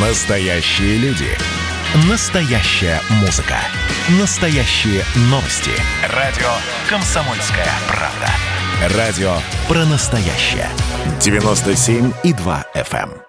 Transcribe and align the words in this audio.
Настоящие 0.00 0.96
люди. 0.98 1.26
Настоящая 2.08 3.00
музыка. 3.20 3.56
Настоящие 4.20 5.02
новости. 5.22 5.72
Радио 6.14 6.46
«Комсомольская 6.88 7.66
правда». 7.88 8.96
Радио 8.96 9.32
про 9.66 9.84
настоящее. 9.86 10.68
97,2 11.18 12.64
FM. 12.76 13.10
эм. 13.10 13.22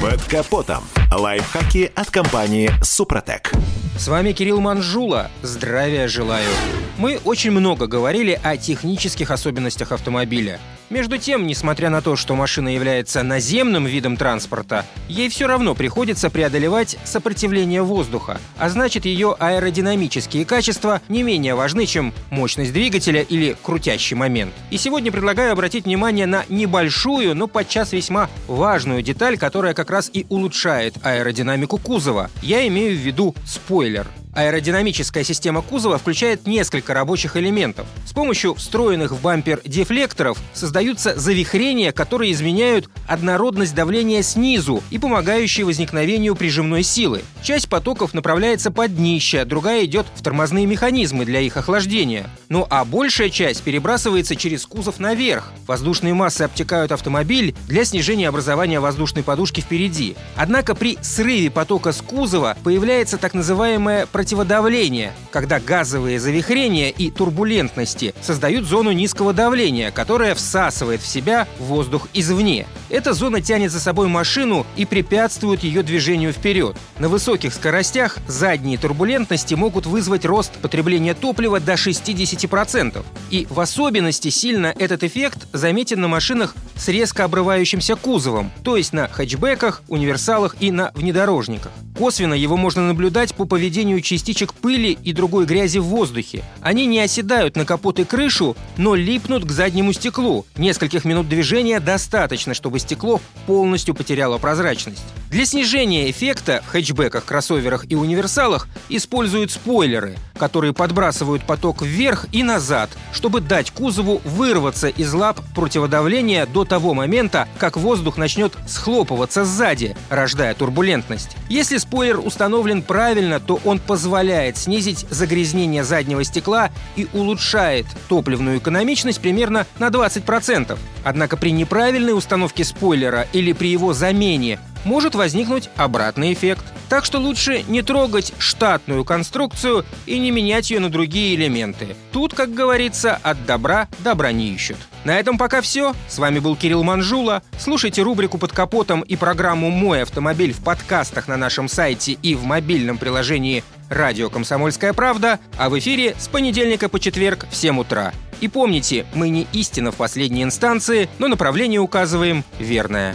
Под 0.00 0.24
капотом. 0.24 0.82
Лайфхаки 1.12 1.92
от 1.94 2.10
компании 2.10 2.70
«Супротек». 2.82 3.52
С 3.98 4.08
вами 4.08 4.32
Кирилл 4.32 4.60
Манжула. 4.60 5.30
Здравия 5.42 6.08
желаю. 6.08 6.48
Мы 6.96 7.18
очень 7.24 7.50
много 7.50 7.86
говорили 7.86 8.40
о 8.42 8.56
технических 8.56 9.30
особенностях 9.30 9.92
автомобиля. 9.92 10.58
Между 10.90 11.18
тем, 11.18 11.46
несмотря 11.46 11.90
на 11.90 12.00
то, 12.00 12.16
что 12.16 12.34
машина 12.34 12.68
является 12.68 13.22
наземным 13.22 13.84
видом 13.84 14.16
транспорта, 14.16 14.86
ей 15.06 15.28
все 15.28 15.46
равно 15.46 15.74
приходится 15.74 16.30
преодолевать 16.30 16.96
сопротивление 17.04 17.82
воздуха, 17.82 18.40
а 18.56 18.70
значит 18.70 19.04
ее 19.04 19.36
аэродинамические 19.38 20.46
качества 20.46 21.02
не 21.08 21.22
менее 21.22 21.54
важны, 21.54 21.84
чем 21.84 22.14
мощность 22.30 22.72
двигателя 22.72 23.20
или 23.20 23.54
крутящий 23.62 24.16
момент. 24.16 24.54
И 24.70 24.78
сегодня 24.78 25.12
предлагаю 25.12 25.52
обратить 25.52 25.84
внимание 25.84 26.24
на 26.24 26.44
небольшую, 26.48 27.34
но 27.34 27.48
подчас 27.48 27.92
весьма 27.92 28.30
важную 28.46 29.02
деталь, 29.02 29.36
которая 29.36 29.74
как 29.74 29.90
раз 29.90 30.10
и 30.10 30.24
улучшает 30.30 30.94
аэродинамику 31.02 31.76
кузова. 31.76 32.30
Я 32.40 32.66
имею 32.66 32.96
в 32.96 33.00
виду 33.00 33.34
спойлер. 33.44 34.06
Аэродинамическая 34.38 35.24
система 35.24 35.62
кузова 35.62 35.98
включает 35.98 36.46
несколько 36.46 36.94
рабочих 36.94 37.36
элементов. 37.36 37.88
С 38.06 38.12
помощью 38.12 38.54
встроенных 38.54 39.10
в 39.10 39.20
бампер 39.20 39.60
дефлекторов 39.64 40.38
создаются 40.52 41.18
завихрения, 41.18 41.90
которые 41.90 42.30
изменяют 42.30 42.88
однородность 43.08 43.74
давления 43.74 44.22
снизу 44.22 44.84
и 44.90 44.98
помогающие 45.00 45.66
возникновению 45.66 46.36
прижимной 46.36 46.84
силы. 46.84 47.22
Часть 47.42 47.68
потоков 47.68 48.14
направляется 48.14 48.70
под 48.70 48.94
днище, 48.94 49.44
другая 49.44 49.84
идет 49.86 50.06
в 50.14 50.22
тормозные 50.22 50.66
механизмы 50.66 51.24
для 51.24 51.40
их 51.40 51.56
охлаждения. 51.56 52.30
Ну 52.48 52.64
а 52.70 52.84
большая 52.84 53.30
часть 53.30 53.64
перебрасывается 53.64 54.36
через 54.36 54.66
кузов 54.66 55.00
наверх. 55.00 55.52
Воздушные 55.66 56.14
массы 56.14 56.42
обтекают 56.42 56.92
автомобиль 56.92 57.56
для 57.66 57.84
снижения 57.84 58.28
образования 58.28 58.78
воздушной 58.78 59.24
подушки 59.24 59.62
впереди. 59.62 60.14
Однако 60.36 60.76
при 60.76 60.96
срыве 61.02 61.50
потока 61.50 61.90
с 61.90 62.00
кузова 62.00 62.56
появляется 62.62 63.18
так 63.18 63.34
называемая 63.34 64.06
противодавление, 64.28 65.14
когда 65.30 65.60
газовые 65.60 66.20
завихрения 66.20 66.90
и 66.90 67.10
турбулентности 67.10 68.14
создают 68.20 68.64
зону 68.64 68.92
низкого 68.92 69.32
давления, 69.32 69.90
которая 69.90 70.34
всасывает 70.34 71.00
в 71.00 71.06
себя 71.06 71.46
воздух 71.58 72.08
извне. 72.14 72.66
Эта 72.90 73.12
зона 73.12 73.40
тянет 73.40 73.70
за 73.70 73.80
собой 73.80 74.08
машину 74.08 74.66
и 74.76 74.86
препятствует 74.86 75.62
ее 75.62 75.82
движению 75.82 76.32
вперед. 76.32 76.76
На 76.98 77.08
высоких 77.08 77.52
скоростях 77.52 78.18
задние 78.26 78.78
турбулентности 78.78 79.54
могут 79.54 79.86
вызвать 79.86 80.24
рост 80.24 80.52
потребления 80.58 81.14
топлива 81.14 81.60
до 81.60 81.74
60%. 81.74 83.04
И 83.30 83.46
в 83.50 83.60
особенности 83.60 84.30
сильно 84.30 84.74
этот 84.78 85.04
эффект 85.04 85.46
заметен 85.52 86.00
на 86.00 86.08
машинах 86.08 86.54
с 86.76 86.88
резко 86.88 87.24
обрывающимся 87.24 87.96
кузовом, 87.96 88.50
то 88.64 88.76
есть 88.76 88.92
на 88.92 89.08
хэтчбеках, 89.08 89.82
универсалах 89.88 90.56
и 90.60 90.70
на 90.70 90.92
внедорожниках. 90.94 91.72
Косвенно 91.96 92.34
его 92.34 92.56
можно 92.56 92.86
наблюдать 92.86 93.34
по 93.34 93.44
поведению 93.44 94.00
частичек 94.00 94.54
пыли 94.54 94.96
и 95.02 95.12
другой 95.28 95.44
грязи 95.44 95.76
в 95.76 95.84
воздухе. 95.84 96.42
Они 96.62 96.86
не 96.86 97.00
оседают 97.00 97.54
на 97.54 97.66
капот 97.66 97.98
и 97.98 98.04
крышу, 98.04 98.56
но 98.78 98.94
липнут 98.94 99.44
к 99.44 99.50
заднему 99.50 99.92
стеклу. 99.92 100.46
Нескольких 100.56 101.04
минут 101.04 101.28
движения 101.28 101.80
достаточно, 101.80 102.54
чтобы 102.54 102.78
стекло 102.78 103.20
полностью 103.46 103.94
потеряло 103.94 104.38
прозрачность. 104.38 105.04
Для 105.30 105.44
снижения 105.44 106.10
эффекта 106.10 106.62
в 106.66 106.70
хэтчбеках, 106.70 107.26
кроссоверах 107.26 107.84
и 107.90 107.94
универсалах 107.94 108.66
используют 108.88 109.50
спойлеры, 109.50 110.16
которые 110.38 110.72
подбрасывают 110.72 111.44
поток 111.44 111.82
вверх 111.82 112.24
и 112.32 112.42
назад, 112.42 112.88
чтобы 113.12 113.42
дать 113.42 113.70
кузову 113.70 114.22
вырваться 114.24 114.88
из 114.88 115.12
лап 115.12 115.40
противодавления 115.54 116.46
до 116.46 116.64
того 116.64 116.94
момента, 116.94 117.46
как 117.58 117.76
воздух 117.76 118.16
начнет 118.16 118.54
схлопываться 118.66 119.44
сзади, 119.44 119.94
рождая 120.08 120.54
турбулентность. 120.54 121.36
Если 121.50 121.76
спойлер 121.76 122.20
установлен 122.20 122.80
правильно, 122.80 123.38
то 123.38 123.60
он 123.66 123.80
позволяет 123.80 124.56
снизить 124.56 125.04
загрязнение 125.10 125.84
заднего 125.84 126.24
стекла 126.24 126.70
и 126.96 127.06
улучшает 127.12 127.84
топливную 128.08 128.58
экономичность 128.58 129.20
примерно 129.20 129.66
на 129.78 129.88
20%. 129.88 130.78
Однако 131.04 131.36
при 131.36 131.50
неправильной 131.50 132.16
установке 132.16 132.64
спойлера 132.64 133.26
или 133.34 133.52
при 133.52 133.68
его 133.68 133.92
замене 133.92 134.58
может 134.88 135.14
возникнуть 135.14 135.68
обратный 135.76 136.32
эффект. 136.32 136.64
Так 136.88 137.04
что 137.04 137.18
лучше 137.18 137.62
не 137.68 137.82
трогать 137.82 138.32
штатную 138.38 139.04
конструкцию 139.04 139.84
и 140.06 140.18
не 140.18 140.30
менять 140.30 140.70
ее 140.70 140.80
на 140.80 140.88
другие 140.88 141.34
элементы. 141.34 141.94
Тут, 142.10 142.32
как 142.32 142.54
говорится, 142.54 143.20
от 143.22 143.44
добра 143.44 143.86
добра 143.98 144.32
не 144.32 144.48
ищут. 144.48 144.78
На 145.04 145.20
этом 145.20 145.36
пока 145.36 145.60
все. 145.60 145.94
С 146.08 146.18
вами 146.18 146.38
был 146.38 146.56
Кирилл 146.56 146.82
Манжула. 146.82 147.42
Слушайте 147.58 148.00
рубрику 148.00 148.38
«Под 148.38 148.52
капотом» 148.52 149.02
и 149.02 149.14
программу 149.14 149.70
«Мой 149.70 150.02
автомобиль» 150.02 150.54
в 150.54 150.64
подкастах 150.64 151.28
на 151.28 151.36
нашем 151.36 151.68
сайте 151.68 152.12
и 152.12 152.34
в 152.34 152.44
мобильном 152.44 152.96
приложении 152.96 153.62
«Радио 153.90 154.30
Комсомольская 154.30 154.94
правда», 154.94 155.38
а 155.58 155.68
в 155.68 155.78
эфире 155.78 156.16
с 156.18 156.28
понедельника 156.28 156.88
по 156.88 156.98
четверг 156.98 157.46
в 157.50 157.56
7 157.56 157.78
утра. 157.78 158.12
И 158.40 158.48
помните, 158.48 159.04
мы 159.14 159.28
не 159.28 159.46
истина 159.52 159.92
в 159.92 159.96
последней 159.96 160.44
инстанции, 160.44 161.10
но 161.18 161.28
направление 161.28 161.80
указываем 161.80 162.44
верное. 162.58 163.14